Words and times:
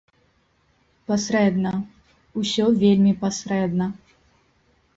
Пасрэдна, 1.11 1.73
усё 2.43 2.65
вельмі 2.81 3.13
пасрэдна. 3.23 3.85